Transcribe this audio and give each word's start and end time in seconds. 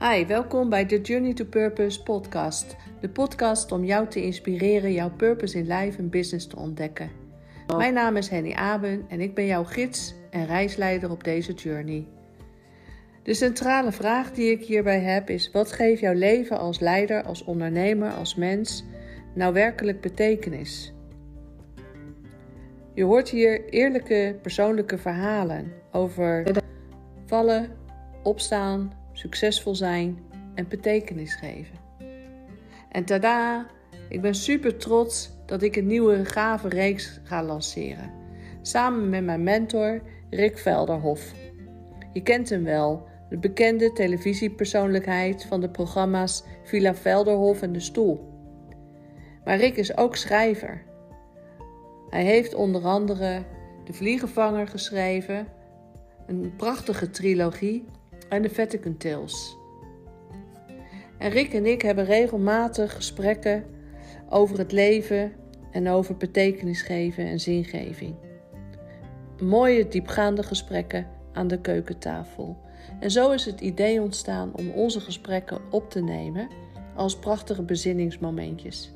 Hi, 0.00 0.26
welkom 0.26 0.68
bij 0.68 0.86
de 0.86 1.00
Journey 1.00 1.34
to 1.34 1.44
Purpose 1.44 2.02
podcast. 2.02 2.76
De 3.00 3.08
podcast 3.08 3.72
om 3.72 3.84
jou 3.84 4.08
te 4.08 4.22
inspireren 4.22 4.92
jouw 4.92 5.10
purpose 5.10 5.58
in 5.58 5.66
life 5.66 5.98
en 5.98 6.10
business 6.10 6.46
te 6.46 6.56
ontdekken. 6.56 7.10
Mijn 7.76 7.94
naam 7.94 8.16
is 8.16 8.28
Henny 8.28 8.52
Aben 8.52 9.04
en 9.08 9.20
ik 9.20 9.34
ben 9.34 9.46
jouw 9.46 9.64
gids 9.64 10.14
en 10.30 10.46
reisleider 10.46 11.10
op 11.10 11.24
deze 11.24 11.52
journey. 11.52 12.06
De 13.22 13.34
centrale 13.34 13.92
vraag 13.92 14.32
die 14.32 14.50
ik 14.50 14.64
hierbij 14.64 15.00
heb 15.00 15.30
is: 15.30 15.50
wat 15.50 15.72
geeft 15.72 16.00
jouw 16.00 16.14
leven 16.14 16.58
als 16.58 16.80
leider, 16.80 17.22
als 17.22 17.44
ondernemer, 17.44 18.12
als 18.12 18.34
mens 18.34 18.84
nou 19.34 19.52
werkelijk 19.52 20.00
betekenis? 20.00 20.94
Je 22.94 23.04
hoort 23.04 23.28
hier 23.28 23.68
eerlijke 23.68 24.38
persoonlijke 24.42 24.98
verhalen 24.98 25.72
over 25.92 26.44
vallen, 27.26 27.70
opstaan, 28.22 28.97
succesvol 29.18 29.74
zijn 29.74 30.18
en 30.54 30.68
betekenis 30.68 31.34
geven. 31.34 31.76
En 32.88 33.04
tada, 33.04 33.66
ik 34.08 34.20
ben 34.20 34.34
super 34.34 34.76
trots 34.76 35.30
dat 35.46 35.62
ik 35.62 35.76
een 35.76 35.86
nieuwe 35.86 36.24
gave 36.24 36.68
reeks 36.68 37.20
ga 37.24 37.42
lanceren. 37.42 38.12
Samen 38.62 39.08
met 39.08 39.24
mijn 39.24 39.42
mentor 39.42 40.02
Rick 40.30 40.58
Velderhof. 40.58 41.32
Je 42.12 42.22
kent 42.22 42.48
hem 42.48 42.64
wel, 42.64 43.06
de 43.28 43.38
bekende 43.38 43.92
televisiepersoonlijkheid 43.92 45.44
van 45.44 45.60
de 45.60 45.70
programma's 45.70 46.44
Villa 46.64 46.94
Velderhof 46.94 47.62
en 47.62 47.72
De 47.72 47.80
Stoel. 47.80 48.28
Maar 49.44 49.56
Rick 49.56 49.76
is 49.76 49.96
ook 49.96 50.16
schrijver. 50.16 50.82
Hij 52.10 52.24
heeft 52.24 52.54
onder 52.54 52.84
andere 52.84 53.42
De 53.84 53.92
Vliegenvanger 53.92 54.68
geschreven, 54.68 55.46
een 56.26 56.52
prachtige 56.56 57.10
trilogie 57.10 57.84
en 58.28 58.42
de 58.42 58.50
Vatican 58.50 58.96
Tales. 58.96 59.56
En 61.18 61.30
Rick 61.30 61.52
en 61.52 61.66
ik 61.66 61.82
hebben 61.82 62.04
regelmatig 62.04 62.94
gesprekken 62.94 63.64
over 64.28 64.58
het 64.58 64.72
leven 64.72 65.32
en 65.70 65.88
over 65.88 66.16
betekenis 66.16 66.82
geven 66.82 67.26
en 67.26 67.40
zingeving. 67.40 68.14
Mooie 69.42 69.88
diepgaande 69.88 70.42
gesprekken 70.42 71.06
aan 71.32 71.48
de 71.48 71.60
keukentafel. 71.60 72.56
En 73.00 73.10
zo 73.10 73.30
is 73.30 73.44
het 73.44 73.60
idee 73.60 74.00
ontstaan 74.00 74.54
om 74.54 74.70
onze 74.70 75.00
gesprekken 75.00 75.60
op 75.70 75.90
te 75.90 76.02
nemen 76.02 76.48
als 76.94 77.18
prachtige 77.18 77.62
bezinningsmomentjes. 77.62 78.92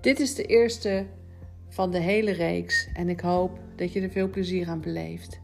Dit 0.00 0.20
is 0.20 0.34
de 0.34 0.44
eerste 0.44 1.06
van 1.68 1.90
de 1.90 1.98
hele 1.98 2.30
reeks 2.30 2.88
en 2.92 3.08
ik 3.08 3.20
hoop 3.20 3.58
dat 3.76 3.92
je 3.92 4.00
er 4.00 4.10
veel 4.10 4.30
plezier 4.30 4.68
aan 4.68 4.80
beleeft. 4.80 5.42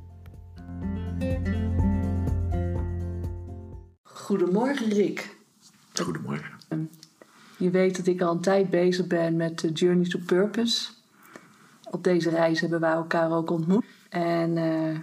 Goedemorgen 4.31 4.89
Rick. 4.89 5.36
Goedemorgen. 5.92 6.91
Je 7.59 7.70
weet 7.70 7.97
dat 7.97 8.06
ik 8.06 8.20
al 8.20 8.33
een 8.33 8.41
tijd 8.41 8.70
bezig 8.70 9.06
ben 9.06 9.36
met 9.36 9.70
Journey 9.75 10.09
to 10.09 10.19
Purpose. 10.27 10.91
Op 11.91 12.05
deze 12.05 12.31
reis 12.31 12.61
hebben 12.61 12.81
wij 12.81 12.91
elkaar 12.91 13.33
ook 13.33 13.51
ontmoet. 13.51 13.84
En 14.08 14.56
uh, 14.56 14.98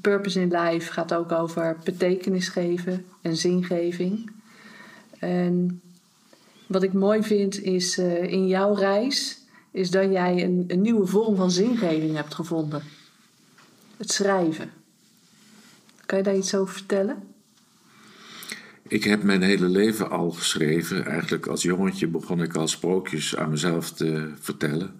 Purpose 0.00 0.40
in 0.40 0.56
Life 0.56 0.92
gaat 0.92 1.14
ook 1.14 1.32
over 1.32 1.76
betekenis 1.84 2.48
geven 2.48 3.06
en 3.22 3.36
zingeving. 3.36 4.30
En 5.18 5.80
wat 6.66 6.82
ik 6.82 6.92
mooi 6.92 7.22
vind 7.22 7.62
is 7.62 7.98
uh, 7.98 8.22
in 8.22 8.46
jouw 8.46 8.74
reis, 8.74 9.38
is 9.70 9.90
dat 9.90 10.10
jij 10.10 10.44
een, 10.44 10.64
een 10.68 10.80
nieuwe 10.80 11.06
vorm 11.06 11.36
van 11.36 11.50
zingeving 11.50 12.16
hebt 12.16 12.34
gevonden. 12.34 12.82
Het 13.96 14.12
schrijven. 14.12 14.70
Kan 16.06 16.18
je 16.18 16.24
daar 16.24 16.36
iets 16.36 16.54
over 16.54 16.74
vertellen? 16.74 17.36
Ik 18.88 19.04
heb 19.04 19.22
mijn 19.22 19.42
hele 19.42 19.68
leven 19.68 20.10
al 20.10 20.30
geschreven. 20.30 21.06
Eigenlijk 21.06 21.46
als 21.46 21.62
jongetje 21.62 22.06
begon 22.06 22.42
ik 22.42 22.54
al 22.54 22.68
sprookjes 22.68 23.36
aan 23.36 23.50
mezelf 23.50 23.92
te 23.92 24.32
vertellen. 24.40 24.92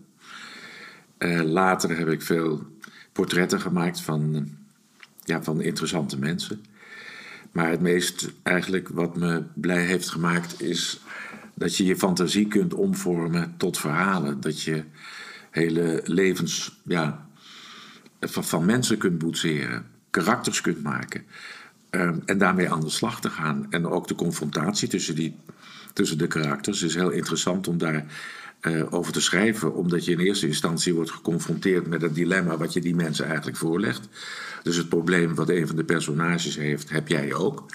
Uh, 1.19 1.43
later 1.43 1.99
heb 1.99 2.09
ik 2.09 2.23
veel 2.23 2.63
portretten 3.13 3.61
gemaakt 3.61 4.01
van, 4.01 4.49
ja, 5.25 5.43
van 5.43 5.61
interessante 5.61 6.19
mensen. 6.19 6.65
Maar 7.53 7.71
het 7.71 7.81
meest 7.81 8.33
eigenlijk 8.43 8.89
wat 8.89 9.17
me 9.17 9.43
blij 9.55 9.85
heeft 9.85 10.11
gemaakt 10.11 10.63
is 10.63 11.01
dat 11.55 11.77
je 11.77 11.85
je 11.85 11.97
fantasie 11.97 12.49
kunt 12.49 12.75
omvormen 12.75 13.55
tot 13.57 13.79
verhalen. 13.79 14.41
Dat 14.41 14.63
je 14.63 14.85
hele 15.51 16.01
levens 16.05 16.81
ja, 16.85 17.29
van, 18.21 18.45
van 18.45 18.65
mensen 18.65 18.99
kunt 18.99 19.19
boetseren, 19.19 19.87
karakters 20.11 20.61
kunt 20.61 20.83
maken. 20.83 21.25
Um, 21.91 22.23
en 22.25 22.39
daarmee 22.39 22.71
aan 22.71 22.81
de 22.81 22.91
slag 22.91 23.21
te 23.21 23.31
gaan. 23.31 23.67
En 23.71 23.87
ook 23.87 24.09
de 24.09 24.15
confrontatie 24.15 24.89
tussen, 24.89 25.15
die, 25.15 25.37
tussen 25.93 26.19
de 26.19 26.27
karakters 26.27 26.83
is 26.83 26.95
heel 26.95 27.11
interessant 27.11 27.69
om 27.69 27.79
daar 27.79 28.05
uh, 28.63 28.93
over 28.93 29.13
te 29.13 29.21
schrijven. 29.21 29.75
Omdat 29.75 30.05
je 30.05 30.13
in 30.13 30.19
eerste 30.19 30.47
instantie 30.47 30.95
wordt 30.95 31.11
geconfronteerd 31.11 31.87
met 31.87 32.03
het 32.03 32.15
dilemma 32.15 32.57
wat 32.57 32.73
je 32.73 32.81
die 32.81 32.95
mensen 32.95 33.27
eigenlijk 33.27 33.57
voorlegt. 33.57 34.09
Dus 34.63 34.77
het 34.77 34.89
probleem 34.89 35.35
wat 35.35 35.49
een 35.49 35.67
van 35.67 35.77
de 35.77 35.85
personages 35.85 36.57
heeft, 36.57 36.91
heb 36.91 37.09
jij 37.09 37.35
ook. 37.35 37.67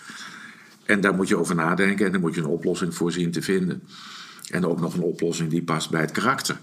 En 0.86 1.02
daar 1.02 1.14
moet 1.14 1.28
je 1.28 1.38
over 1.38 1.56
nadenken 1.56 2.06
en 2.06 2.12
daar 2.12 2.22
moet 2.22 2.36
je 2.36 2.42
een 2.42 2.48
oplossing 2.48 2.96
voor 2.96 3.12
zien 3.12 3.32
te 3.32 3.42
vinden. 3.42 3.84
En 4.50 4.66
ook 4.66 4.80
nog 4.80 4.94
een 4.94 5.02
oplossing 5.02 5.50
die 5.50 5.64
past 5.64 5.90
bij 5.90 6.02
het 6.02 6.12
karakter 6.12 6.58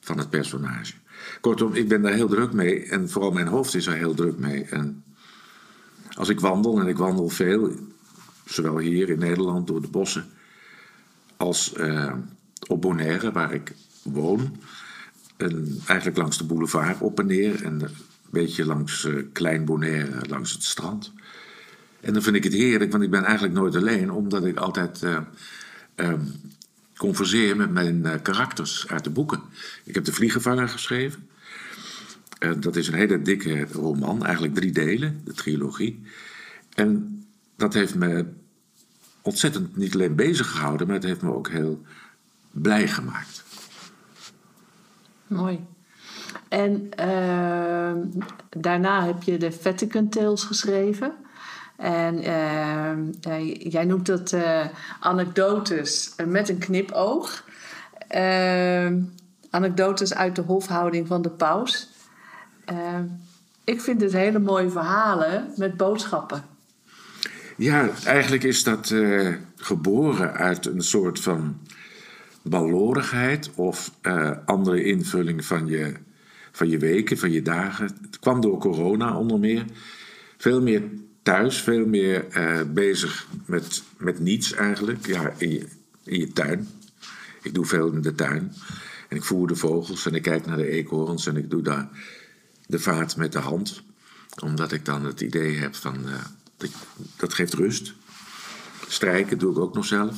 van 0.00 0.18
het 0.18 0.30
personage. 0.30 0.92
Kortom, 1.40 1.74
ik 1.74 1.88
ben 1.88 2.02
daar 2.02 2.12
heel 2.12 2.28
druk 2.28 2.52
mee 2.52 2.84
en 2.84 3.10
vooral 3.10 3.30
mijn 3.30 3.46
hoofd 3.46 3.74
is 3.74 3.86
er 3.86 3.94
heel 3.94 4.14
druk 4.14 4.38
mee. 4.38 4.64
En 4.64 5.02
als 6.16 6.28
ik 6.28 6.40
wandel, 6.40 6.80
en 6.80 6.86
ik 6.86 6.96
wandel 6.96 7.28
veel, 7.28 7.72
zowel 8.44 8.78
hier 8.78 9.08
in 9.10 9.18
Nederland 9.18 9.66
door 9.66 9.80
de 9.80 9.88
bossen, 9.88 10.26
als 11.36 11.74
uh, 11.76 12.14
op 12.66 12.80
Bonaire, 12.80 13.32
waar 13.32 13.52
ik 13.52 13.74
woon. 14.02 14.56
En 15.36 15.80
eigenlijk 15.86 16.18
langs 16.18 16.38
de 16.38 16.44
boulevard 16.44 17.00
op 17.00 17.18
en 17.18 17.26
neer 17.26 17.64
en 17.64 17.80
een 17.80 17.90
beetje 18.30 18.64
langs 18.64 19.04
uh, 19.04 19.22
Klein 19.32 19.64
Bonaire, 19.64 20.28
langs 20.28 20.52
het 20.52 20.62
strand. 20.62 21.12
En 22.00 22.12
dan 22.12 22.22
vind 22.22 22.36
ik 22.36 22.44
het 22.44 22.52
heerlijk, 22.52 22.90
want 22.90 23.04
ik 23.04 23.10
ben 23.10 23.24
eigenlijk 23.24 23.54
nooit 23.54 23.76
alleen, 23.76 24.10
omdat 24.10 24.44
ik 24.44 24.56
altijd 24.56 25.02
uh, 25.96 26.12
converseer 26.96 27.56
met 27.56 27.70
mijn 27.70 28.22
karakters 28.22 28.88
uit 28.88 29.04
de 29.04 29.10
boeken. 29.10 29.40
Ik 29.84 29.94
heb 29.94 30.04
De 30.04 30.12
Vliegenvanger 30.12 30.68
geschreven. 30.68 31.28
Uh, 32.38 32.52
dat 32.58 32.76
is 32.76 32.88
een 32.88 32.94
hele 32.94 33.22
dikke 33.22 33.66
roman, 33.72 34.24
eigenlijk 34.24 34.54
drie 34.54 34.72
delen, 34.72 35.20
de 35.24 35.32
trilogie. 35.32 36.02
En 36.74 37.22
dat 37.56 37.74
heeft 37.74 37.94
me 37.94 38.26
ontzettend 39.22 39.76
niet 39.76 39.94
alleen 39.94 40.14
bezig 40.14 40.50
gehouden, 40.50 40.86
maar 40.86 40.96
het 40.96 41.04
heeft 41.04 41.22
me 41.22 41.34
ook 41.34 41.48
heel 41.48 41.82
blij 42.50 42.88
gemaakt. 42.88 43.44
Mooi. 45.26 45.66
En 46.48 46.88
daarna 48.50 49.04
heb 49.04 49.22
je 49.22 49.36
de 49.36 49.52
Vatican 49.52 50.08
Tales 50.08 50.42
geschreven. 50.42 51.14
En 51.76 52.18
uh, 53.28 53.54
jij 53.54 53.84
noemt 53.84 54.06
dat 54.06 54.32
uh, 54.32 54.66
anekdotes 55.00 56.14
met 56.26 56.48
een 56.48 56.58
knipoog. 56.58 57.44
Uh, 58.10 58.92
anekdotes 59.50 60.14
uit 60.14 60.36
de 60.36 60.42
hofhouding 60.42 61.06
van 61.06 61.22
de 61.22 61.30
paus. 61.30 61.90
Ik 63.64 63.80
vind 63.80 64.00
het 64.00 64.12
hele 64.12 64.38
mooie 64.38 64.70
verhalen 64.70 65.52
met 65.56 65.76
boodschappen. 65.76 66.44
Ja, 67.56 67.88
eigenlijk 68.04 68.42
is 68.42 68.62
dat 68.62 68.94
geboren 69.56 70.32
uit 70.32 70.66
een 70.66 70.82
soort 70.82 71.20
van 71.20 71.58
balorigheid 72.42 73.50
of 73.54 73.92
andere 74.44 74.84
invulling 74.84 75.44
van 75.44 75.66
je, 75.66 75.94
van 76.52 76.68
je 76.68 76.78
weken, 76.78 77.18
van 77.18 77.30
je 77.30 77.42
dagen. 77.42 77.86
Het 77.86 78.18
kwam 78.18 78.40
door 78.40 78.58
corona 78.58 79.16
onder 79.16 79.38
meer. 79.38 79.64
Veel 80.36 80.62
meer 80.62 80.82
thuis 81.28 81.62
veel 81.62 81.86
meer 81.86 82.26
uh, 82.36 82.60
bezig 82.72 83.26
met, 83.46 83.82
met 83.96 84.18
niets 84.18 84.52
eigenlijk. 84.52 85.06
Ja, 85.06 85.32
in 85.36 85.50
je, 85.50 85.66
in 86.04 86.18
je 86.18 86.32
tuin. 86.32 86.68
Ik 87.42 87.54
doe 87.54 87.64
veel 87.64 87.92
in 87.92 88.00
de 88.00 88.14
tuin. 88.14 88.52
En 89.08 89.16
ik 89.16 89.24
voer 89.24 89.46
de 89.46 89.56
vogels 89.56 90.06
en 90.06 90.14
ik 90.14 90.22
kijk 90.22 90.46
naar 90.46 90.56
de 90.56 90.68
eekhoorns 90.68 91.26
en 91.26 91.36
ik 91.36 91.50
doe 91.50 91.62
daar 91.62 91.88
de 92.68 92.78
vaart 92.78 93.16
met 93.16 93.32
de 93.32 93.38
hand. 93.38 93.82
Omdat 94.42 94.72
ik 94.72 94.84
dan 94.84 95.04
het 95.04 95.20
idee 95.20 95.56
heb 95.58 95.74
van, 95.74 96.08
uh, 96.08 96.14
dat, 96.56 96.70
dat 97.16 97.34
geeft 97.34 97.54
rust. 97.54 97.94
Strijken 98.88 99.38
doe 99.38 99.52
ik 99.52 99.58
ook 99.58 99.74
nog 99.74 99.84
zelf. 99.84 100.16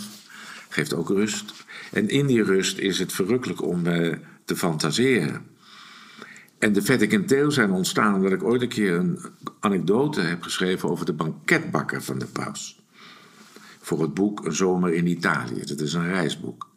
Geeft 0.69 0.95
ook 0.95 1.09
rust. 1.09 1.53
En 1.93 2.09
in 2.09 2.27
die 2.27 2.43
rust 2.43 2.79
is 2.79 2.99
het 2.99 3.13
verrukkelijk 3.13 3.63
om 3.63 3.87
uh, 3.87 4.17
te 4.45 4.57
fantaseren. 4.57 5.47
En 6.59 6.73
de 6.73 6.83
Vatican 6.83 7.25
Tales 7.25 7.55
zijn 7.55 7.71
ontstaan 7.71 8.15
omdat 8.15 8.33
ik 8.33 8.43
ooit 8.43 8.63
een 8.63 8.69
keer 8.69 8.95
een 8.95 9.19
anekdote 9.61 10.21
heb 10.21 10.43
geschreven 10.43 10.91
over 10.91 11.07
de 11.07 11.13
banketbakker 11.13 12.03
van 12.03 12.19
de 12.19 12.27
paus. 12.27 12.83
Voor 13.81 14.03
het 14.03 14.15
boek 14.15 14.45
Een 14.45 14.55
zomer 14.55 14.93
in 14.93 15.07
Italië. 15.07 15.65
Dat 15.65 15.81
is 15.81 15.93
een 15.93 16.09
reisboek. 16.09 16.69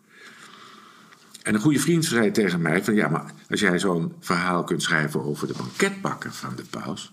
En 1.44 1.54
een 1.54 1.62
goede 1.62 1.80
vriend 1.80 2.06
zei 2.06 2.31
tegen 2.31 2.62
mij: 2.62 2.84
van 2.84 2.94
ja, 2.94 3.07
maar 3.07 3.31
als 3.50 3.60
jij 3.60 3.80
zo'n 3.80 4.13
verhaal 4.19 4.63
kunt 4.63 4.84
schrijven 4.84 5.24
over 5.24 5.48
de 5.48 5.54
banketbakker 5.57 6.34
van 6.34 6.56
de 6.56 6.63
paus. 6.69 7.12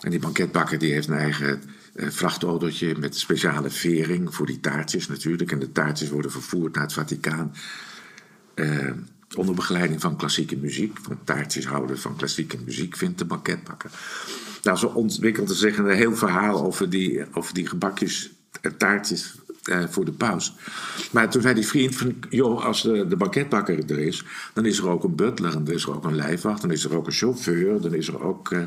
En 0.00 0.10
die 0.10 0.18
banketbakker 0.18 0.78
die 0.78 0.92
heeft 0.92 1.08
een 1.08 1.18
eigen 1.18 1.62
vrachtautootje 1.94 2.96
met 2.98 3.16
speciale 3.16 3.70
vering 3.70 4.34
voor 4.34 4.46
die 4.46 4.60
taartjes 4.60 5.08
natuurlijk. 5.08 5.52
En 5.52 5.58
de 5.58 5.72
taartjes 5.72 6.08
worden 6.08 6.30
vervoerd 6.30 6.74
naar 6.74 6.82
het 6.82 6.92
Vaticaan. 6.92 7.54
Uh, 8.54 8.90
onder 9.36 9.54
begeleiding 9.54 10.00
van 10.00 10.16
klassieke 10.16 10.56
muziek. 10.56 10.98
Want 10.98 11.26
taartjes 11.26 11.66
houden 11.66 11.98
van 11.98 12.16
klassieke 12.16 12.58
muziek, 12.64 12.96
vindt 12.96 13.18
de 13.18 13.24
banketbakker. 13.24 13.90
Nou, 14.62 14.78
zo 14.78 14.86
ontwikkelde 14.86 15.54
zich 15.54 15.78
een 15.78 15.88
heel 15.88 16.16
verhaal 16.16 16.64
over 16.64 16.90
die, 16.90 17.24
over 17.32 17.54
die 17.54 17.66
gebakjes 17.66 18.30
en 18.60 18.76
taartjes 18.76 19.34
eh, 19.64 19.84
voor 19.88 20.04
de 20.04 20.12
paus. 20.12 20.54
Maar 21.10 21.30
toen 21.30 21.42
zei 21.42 21.54
die 21.54 21.66
vriend 21.66 21.96
van, 21.96 22.14
joh, 22.30 22.64
als 22.64 22.82
de, 22.82 23.06
de 23.06 23.16
banketbakker 23.16 23.90
er 23.90 23.98
is, 23.98 24.24
dan 24.52 24.66
is 24.66 24.78
er 24.78 24.88
ook 24.88 25.04
een 25.04 25.14
butler, 25.14 25.54
en 25.54 25.64
dan 25.64 25.74
is 25.74 25.82
er 25.82 25.94
ook 25.94 26.04
een 26.04 26.14
lijfwacht, 26.14 26.60
dan 26.60 26.70
is 26.70 26.84
er 26.84 26.96
ook 26.96 27.06
een 27.06 27.12
chauffeur, 27.12 27.80
dan 27.80 27.94
is 27.94 28.08
er 28.08 28.22
ook 28.22 28.50
uh, 28.50 28.62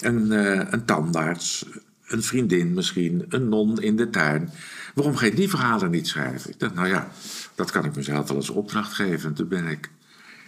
een, 0.00 0.32
uh, 0.32 0.62
een 0.70 0.84
tandarts, 0.84 1.66
een 2.06 2.22
vriendin 2.22 2.74
misschien, 2.74 3.24
een 3.28 3.48
non 3.48 3.80
in 3.80 3.96
de 3.96 4.10
tuin. 4.10 4.50
Waarom 4.94 5.16
ga 5.16 5.24
je 5.24 5.34
die 5.34 5.48
verhalen 5.48 5.90
niet 5.90 6.08
schrijven? 6.08 6.50
Ik 6.50 6.58
dacht, 6.58 6.74
nou 6.74 6.88
ja, 6.88 7.10
dat 7.54 7.70
kan 7.70 7.84
ik 7.84 7.96
mezelf 7.96 8.28
wel 8.28 8.36
als 8.36 8.50
opdracht 8.50 8.92
geven. 8.92 9.28
En 9.28 9.34
toen 9.34 9.48
ben 9.48 9.66
ik 9.66 9.90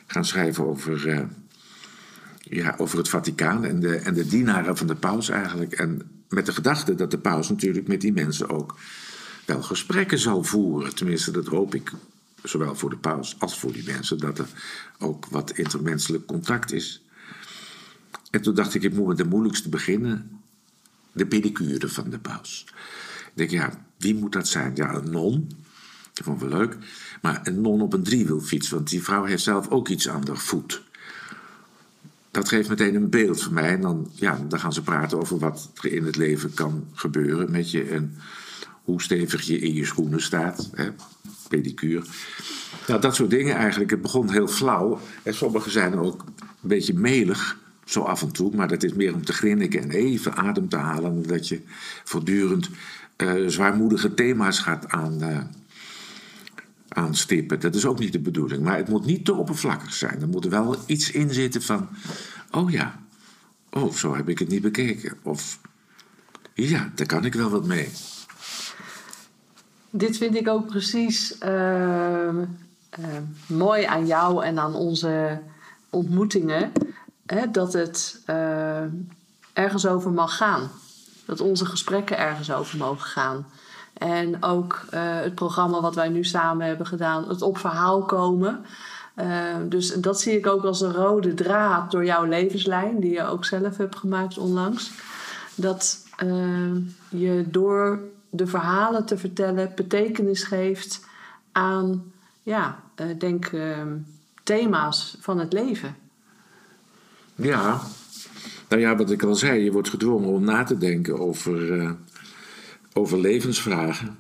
gaan 0.07 0.25
schrijven 0.25 0.67
over, 0.67 1.07
uh, 1.07 1.21
ja, 2.41 2.75
over 2.79 2.99
het 2.99 3.09
Vaticaan 3.09 3.65
en 3.65 3.81
de, 3.81 3.97
en 3.97 4.15
de 4.15 4.27
dienaren 4.27 4.77
van 4.77 4.87
de 4.87 4.95
paus 4.95 5.29
eigenlijk. 5.29 5.73
En 5.73 6.03
met 6.29 6.47
de 6.47 6.53
gedachte 6.53 6.95
dat 6.95 7.11
de 7.11 7.19
paus 7.19 7.49
natuurlijk 7.49 7.89
met 7.89 8.01
die 8.01 8.13
mensen 8.13 8.49
ook 8.49 8.77
wel 9.45 9.63
gesprekken 9.63 10.19
zal 10.19 10.45
voeren. 10.45 10.95
Tenminste, 10.95 11.31
dat 11.31 11.47
hoop 11.47 11.75
ik, 11.75 11.93
zowel 12.43 12.75
voor 12.75 12.91
de 12.91 12.97
paus 12.97 13.37
als 13.39 13.59
voor 13.59 13.73
die 13.73 13.85
mensen, 13.85 14.19
dat 14.19 14.39
er 14.39 14.49
ook 14.99 15.27
wat 15.27 15.51
intermenselijk 15.51 16.27
contact 16.27 16.73
is. 16.73 17.03
En 18.31 18.43
toen 18.43 18.55
dacht 18.55 18.75
ik, 18.75 18.83
ik 18.83 18.95
moet 18.95 19.07
met 19.07 19.17
de 19.17 19.25
moeilijkste 19.25 19.69
beginnen. 19.69 20.41
De 21.13 21.27
pedicure 21.27 21.89
van 21.89 22.11
de 22.11 22.19
paus. 22.19 22.65
Ik 23.27 23.33
denk, 23.35 23.51
ja, 23.51 23.85
wie 23.97 24.15
moet 24.15 24.33
dat 24.33 24.49
zijn? 24.49 24.73
Ja, 24.75 24.95
een 24.95 25.11
non. 25.11 25.51
Dat 26.13 26.25
vond 26.25 26.43
ik 26.43 26.49
wel 26.49 26.59
leuk. 26.59 26.77
Maar 27.23 27.41
een 27.43 27.61
non 27.61 27.81
op 27.81 27.93
een 27.93 28.03
driewielfiets, 28.03 28.69
want 28.69 28.89
die 28.89 29.03
vrouw 29.03 29.25
heeft 29.25 29.43
zelf 29.43 29.69
ook 29.69 29.89
iets 29.89 30.09
aan 30.09 30.25
de 30.25 30.37
voet. 30.37 30.83
Dat 32.31 32.49
geeft 32.49 32.69
meteen 32.69 32.95
een 32.95 33.11
beeld 33.11 33.43
voor 33.43 33.53
mij. 33.53 33.69
En 33.69 33.81
dan, 33.81 34.11
ja, 34.15 34.45
dan 34.49 34.61
gaan 34.61 34.73
ze 34.73 34.83
praten 34.83 35.19
over 35.19 35.39
wat 35.39 35.71
er 35.83 35.93
in 35.93 36.05
het 36.05 36.17
leven 36.17 36.55
kan 36.55 36.89
gebeuren 36.93 37.51
met 37.51 37.71
je. 37.71 37.83
En 37.83 38.17
hoe 38.85 39.03
stevig 39.03 39.43
je 39.43 39.59
in 39.59 39.75
je 39.75 39.85
schoenen 39.85 40.23
staat. 40.23 40.71
Hè? 40.75 40.89
Pedicure. 41.49 42.05
Nou, 42.87 43.01
dat 43.01 43.15
soort 43.15 43.31
dingen 43.31 43.57
eigenlijk. 43.57 43.91
Het 43.91 44.03
begon 44.03 44.31
heel 44.31 44.49
flauw. 44.49 45.01
En 45.23 45.35
sommige 45.35 45.71
zijn 45.71 45.99
ook 45.99 46.25
een 46.63 46.69
beetje 46.69 46.95
melig, 46.95 47.59
zo 47.85 48.01
af 48.01 48.23
en 48.23 48.33
toe. 48.33 48.57
Maar 48.57 48.69
dat 48.69 48.83
is 48.83 48.93
meer 48.93 49.15
om 49.15 49.25
te 49.25 49.33
grinniken 49.33 49.83
en 49.83 49.91
even 49.91 50.37
adem 50.37 50.69
te 50.69 50.77
halen. 50.77 51.23
Dat 51.27 51.49
je 51.49 51.61
voortdurend 52.05 52.71
uh, 53.17 53.49
zwaarmoedige 53.49 54.15
thema's 54.15 54.59
gaat 54.59 54.89
aan, 54.89 55.23
uh, 55.23 55.39
aanstippen. 56.89 57.61
Dat 57.61 57.75
is 57.75 57.87
ook 57.87 57.99
niet 57.99 58.13
de 58.13 58.21
bedoeling. 58.21 58.63
Maar 58.63 58.77
het 58.77 58.89
moet 58.89 59.07
niet 59.07 59.25
te 59.25 59.35
oppervlakkig 59.35 59.95
zijn. 59.95 60.21
Er 60.21 60.29
moet 60.29 60.45
wel 60.45 60.77
iets 60.87 61.11
in 61.11 61.35
zitten 61.35 61.63
van... 61.63 61.89
Oh 62.51 62.71
ja, 62.71 63.01
oh, 63.71 63.95
zo 63.95 64.15
heb 64.15 64.29
ik 64.29 64.39
het 64.39 64.49
niet 64.49 64.63
bekeken. 64.63 65.17
Of 65.23 65.59
ja, 66.55 66.93
daar 66.95 67.07
kan 67.07 67.25
ik 67.25 67.35
wel 67.35 67.51
wat 67.51 67.67
mee. 67.67 67.89
Dit 69.95 70.17
vind 70.17 70.35
ik 70.35 70.49
ook 70.49 70.67
precies 70.67 71.37
uh, 71.43 72.29
uh, 72.29 72.45
mooi 73.47 73.85
aan 73.85 74.07
jou 74.07 74.45
en 74.45 74.59
aan 74.59 74.75
onze 74.75 75.41
ontmoetingen. 75.91 76.73
Hè, 77.27 77.51
dat 77.51 77.73
het 77.73 78.23
uh, 78.27 78.83
ergens 79.53 79.87
over 79.87 80.11
mag 80.11 80.37
gaan. 80.37 80.71
Dat 81.27 81.41
onze 81.41 81.67
gesprekken 81.67 82.19
ergens 82.19 82.53
over 82.53 82.79
mogen 82.79 83.07
gaan. 83.07 83.47
En 83.93 84.43
ook 84.43 84.85
het 84.91 85.35
programma 85.35 85.81
wat 85.81 85.95
wij 85.95 86.09
nu 86.09 86.25
samen 86.25 86.67
hebben 86.67 86.87
gedaan, 86.87 87.29
het 87.29 87.43
op 87.43 87.59
verhaal 87.59 88.03
komen. 88.03 88.65
dus 89.69 89.95
dat 89.95 90.21
zie 90.21 90.37
ik 90.37 90.47
ook 90.47 90.65
als 90.65 90.81
een 90.81 90.93
rode 90.93 91.35
draad 91.35 91.91
door 91.91 92.05
jouw 92.05 92.25
levenslijn, 92.25 93.01
die 93.01 93.13
je 93.13 93.25
ook 93.25 93.45
zelf 93.45 93.77
hebt 93.77 93.97
gemaakt 93.97 94.39
onlangs. 94.39 94.91
Dat 95.55 95.99
je 97.09 97.45
door 97.49 98.01
de 98.35 98.47
verhalen 98.47 99.07
te 99.07 99.19
vertellen 99.19 99.73
betekenis 99.77 100.43
geeft 100.43 101.05
aan, 101.53 102.13
ja, 102.43 102.83
uh, 103.01 103.19
denk 103.19 103.53
uh, 103.53 103.77
thema's 104.43 105.17
van 105.21 105.39
het 105.39 105.53
leven. 105.53 105.97
Ja, 107.35 107.81
nou 108.69 108.83
ja, 108.83 108.97
wat 108.97 109.11
ik 109.11 109.23
al 109.23 109.35
zei, 109.35 109.65
je 109.65 109.73
wordt 109.73 109.89
gedwongen 109.89 110.29
om 110.29 110.45
na 110.45 110.65
te 110.65 110.79
denken 110.79 111.19
over, 111.19 111.77
uh, 111.77 111.91
over 112.93 113.21
levensvragen. 113.21 114.19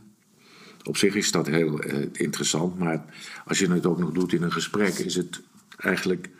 Op 0.84 0.96
zich 0.96 1.14
is 1.14 1.30
dat 1.30 1.46
heel 1.46 1.84
uh, 1.84 2.06
interessant, 2.12 2.78
maar 2.78 3.04
als 3.46 3.58
je 3.58 3.72
het 3.72 3.86
ook 3.86 3.98
nog 3.98 4.12
doet 4.12 4.32
in 4.32 4.42
een 4.42 4.52
gesprek, 4.52 4.94
is 4.94 5.14
het 5.14 5.40
eigenlijk 5.76 6.30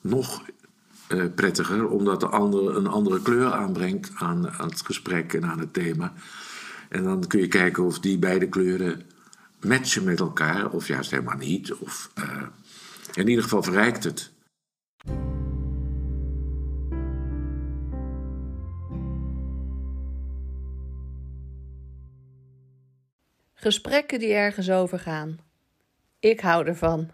nog 0.00 0.42
prettiger, 1.34 1.88
omdat 1.88 2.20
de 2.20 2.26
ander 2.26 2.76
een 2.76 2.86
andere 2.86 3.22
kleur 3.22 3.52
aanbrengt 3.52 4.10
aan, 4.14 4.50
aan 4.50 4.68
het 4.68 4.82
gesprek 4.82 5.32
en 5.32 5.44
aan 5.44 5.58
het 5.58 5.72
thema. 5.72 6.12
En 6.88 7.02
dan 7.02 7.26
kun 7.26 7.40
je 7.40 7.48
kijken 7.48 7.84
of 7.84 7.98
die 8.00 8.18
beide 8.18 8.48
kleuren 8.48 9.02
matchen 9.60 10.04
met 10.04 10.20
elkaar, 10.20 10.70
of 10.70 10.88
juist 10.88 11.10
helemaal 11.10 11.36
niet. 11.36 11.74
Of, 11.74 12.10
uh, 12.18 12.42
in 13.14 13.28
ieder 13.28 13.42
geval 13.42 13.62
verrijkt 13.62 14.04
het. 14.04 14.32
Gesprekken 23.54 24.18
die 24.18 24.32
ergens 24.32 24.70
over 24.70 24.98
gaan. 24.98 25.38
Ik 26.18 26.40
hou 26.40 26.66
ervan. 26.66 27.10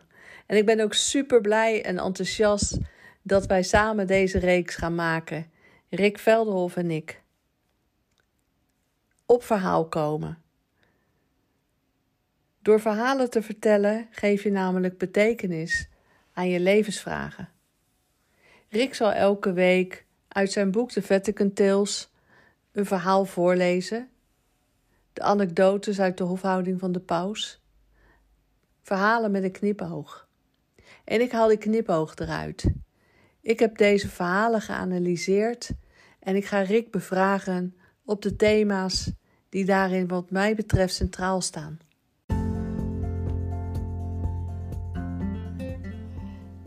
En 0.47 0.57
ik 0.57 0.67
ben 0.67 0.81
ook 0.81 0.95
super 0.95 1.41
blij 1.41 1.85
en 1.85 1.99
enthousiast 1.99 2.79
dat 3.23 3.47
wij 3.47 3.63
samen 3.63 4.07
deze 4.07 4.39
reeks 4.39 4.75
gaan 4.75 4.95
maken. 4.95 5.51
Rick 5.91 6.19
Velderhof 6.19 6.77
en 6.77 6.91
ik 6.91 7.23
op 9.27 9.43
verhaal 9.43 9.89
komen. 9.89 10.43
Door 12.63 12.81
verhalen 12.81 13.31
te 13.31 13.43
vertellen 13.43 14.09
geef 14.11 14.43
je 14.43 14.51
namelijk 14.51 14.99
betekenis 14.99 15.89
aan 16.33 16.49
je 16.49 16.61
levensvragen. 16.61 17.49
Rick 18.69 18.95
zal 18.95 19.13
elke 19.13 19.53
week 19.53 20.07
uit 20.29 20.53
zijn 20.53 20.71
boek 20.71 20.91
The 20.91 21.03
Vatican 21.03 21.53
Tales 21.53 22.11
een 22.73 22.87
verhaal 22.87 23.25
voorlezen. 23.25 24.09
De 25.13 25.23
anekdotes 25.23 26.01
uit 26.01 26.19
de 26.19 26.25
hofhouding 26.25 26.81
van 26.81 26.93
de 26.93 27.01
paus. 27.01 27.61
Verhalen 28.83 29.31
met 29.31 29.43
een 29.43 29.53
knipoog. 29.53 30.29
En 31.05 31.21
ik 31.21 31.33
haal 31.33 31.49
die 31.49 31.59
knipoog 31.59 32.15
eruit. 32.17 32.65
Ik 33.41 33.59
heb 33.59 33.79
deze 33.79 34.09
verhalen 34.09 34.61
geanalyseerd 34.61 35.71
en 36.21 36.37
ik 36.37 36.45
ga 36.45 36.61
Rick 36.61 36.91
bevragen 36.91 37.77
op 38.05 38.23
de 38.23 38.37
thema's 38.37 39.11
die 39.49 39.65
daarin 39.65 40.09
wat 40.09 40.31
mij 40.31 40.55
betreft 40.55 40.95
centraal 40.95 41.41
staan. 41.41 41.79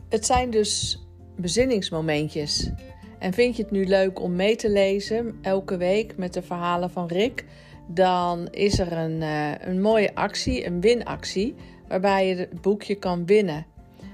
Het 0.09 0.25
zijn 0.25 0.49
dus 0.49 1.05
bezinningsmomentjes. 1.35 2.71
En 3.19 3.33
vind 3.33 3.55
je 3.55 3.63
het 3.63 3.71
nu 3.71 3.85
leuk 3.85 4.21
om 4.21 4.35
mee 4.35 4.55
te 4.55 4.69
lezen 4.69 5.37
elke 5.41 5.77
week 5.77 6.17
met 6.17 6.33
de 6.33 6.41
verhalen 6.41 6.89
van 6.89 7.07
Rick? 7.07 7.45
Dan 7.87 8.47
is 8.47 8.79
er 8.79 8.91
een, 8.91 9.21
uh, 9.21 9.51
een 9.59 9.81
mooie 9.81 10.15
actie, 10.15 10.65
een 10.65 10.81
winactie, 10.81 11.55
waarbij 11.87 12.27
je 12.27 12.35
het 12.35 12.61
boekje 12.61 12.95
kan 12.95 13.25
winnen. 13.25 13.65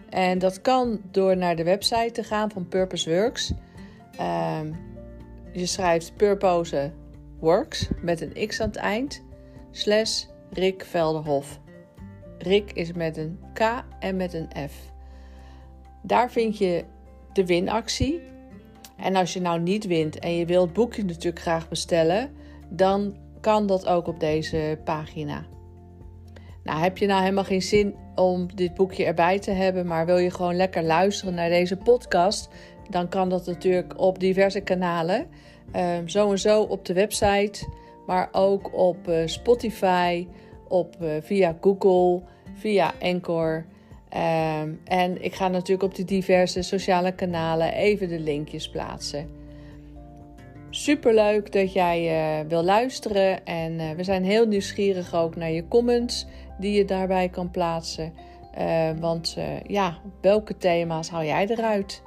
En 0.10 0.40
dat 0.40 0.62
kan 0.62 1.02
door 1.12 1.38
naar 1.38 1.56
de 1.56 1.64
website 1.64 2.12
te 2.12 2.24
gaan 2.24 2.52
van 2.52 2.68
Purpose 2.68 3.10
Works. 3.10 3.54
Uh, 4.20 4.60
je 5.52 5.66
schrijft 5.66 6.16
Purpose 6.16 6.92
works 7.44 7.90
met 8.02 8.22
een 8.22 8.48
x 8.48 8.60
aan 8.60 8.68
het 8.68 8.76
eind, 8.76 9.24
slash 9.72 10.24
Rick 10.52 10.86
Velderhof. 10.86 11.60
Rick 12.38 12.72
is 12.74 12.94
met 12.94 13.18
een 13.18 13.40
K 13.54 13.84
en 14.00 14.16
met 14.16 14.34
een 14.34 14.50
F. 14.70 14.74
Daar 16.02 16.32
vind 16.32 16.58
je 16.58 16.84
de 17.34 17.46
winactie. 17.46 18.22
En 18.98 19.16
als 19.16 19.34
je 19.34 19.42
nou 19.42 19.60
niet 19.60 19.86
wint 19.86 20.20
en 20.20 20.36
je 20.36 20.46
wilt 20.46 20.66
het 20.66 20.74
boekje 20.74 21.04
natuurlijk 21.04 21.40
graag 21.40 21.70
bestellen, 21.70 22.32
dan 22.70 23.18
kan 23.42 23.68
dat 23.68 23.88
ook 23.88 24.08
op 24.08 24.20
deze 24.20 24.80
pagina. 24.84 25.46
Nou, 26.64 26.80
heb 26.80 26.98
je 26.98 27.06
nou 27.06 27.22
helemaal 27.22 27.44
geen 27.44 27.62
zin 27.62 27.96
om 28.16 28.56
dit 28.56 28.74
boekje 28.74 29.06
erbij 29.06 29.40
te 29.40 29.52
hebben, 29.52 29.86
maar 29.86 30.06
wil 30.06 30.18
je 30.18 30.32
gewoon 30.32 30.56
lekker 30.56 30.84
luisteren 30.84 31.34
naar 31.34 31.50
deze 31.50 31.78
podcast, 31.78 32.50
dan 32.90 33.10
kan 33.10 33.30
dat 33.30 33.46
natuurlijk 33.46 34.00
op 34.00 34.20
diverse 34.20 34.62
kanalen. 34.62 35.28
Um, 35.76 36.10
zo 36.10 36.32
en 36.32 36.40
zo 36.40 36.62
op 36.62 36.86
de 36.86 36.94
website, 36.94 37.68
maar 38.06 38.30
ook 38.32 38.74
op 38.74 39.08
uh, 39.08 39.16
Spotify, 39.26 40.28
op, 40.68 40.96
uh, 41.02 41.10
via 41.22 41.58
Google, 41.62 42.22
via 42.54 42.94
Anchor. 43.02 43.66
Um, 44.62 44.82
en 44.86 45.24
ik 45.24 45.36
ga 45.36 45.48
natuurlijk 45.48 45.84
op 45.84 45.96
de 45.96 46.06
diverse 46.06 46.62
sociale 46.62 47.12
kanalen 47.12 47.74
even 47.74 48.08
de 48.08 48.20
linkjes 48.20 48.70
plaatsen. 48.70 49.30
Superleuk 50.70 51.52
dat 51.52 51.74
jij 51.74 52.46
wil 52.48 52.64
luisteren 52.64 53.46
en 53.46 53.96
we 53.96 54.04
zijn 54.04 54.24
heel 54.24 54.46
nieuwsgierig 54.46 55.16
ook 55.16 55.36
naar 55.36 55.52
je 55.52 55.68
comments 55.68 56.28
die 56.60 56.78
je 56.78 56.86
daarbij 56.86 57.30
kan 57.30 57.52
plaatsen. 57.52 58.14
want 59.00 59.38
ja, 59.68 59.98
welke 60.22 60.58
thema's 60.58 61.10
haal 61.10 61.24
jij 61.24 61.48
eruit? 61.48 62.02